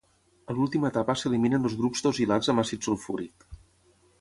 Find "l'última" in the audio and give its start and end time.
0.59-0.89